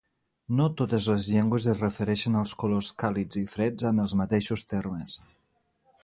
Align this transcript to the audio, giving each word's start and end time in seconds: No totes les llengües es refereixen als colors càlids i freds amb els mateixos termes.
No 0.59 0.65
totes 0.79 1.09
les 1.11 1.25
llengües 1.33 1.67
es 1.73 1.83
refereixen 1.83 2.39
als 2.39 2.53
colors 2.63 2.89
càlids 3.03 3.39
i 3.41 3.43
freds 3.51 3.89
amb 3.91 4.05
els 4.05 4.15
mateixos 4.23 4.65
termes. 4.73 5.19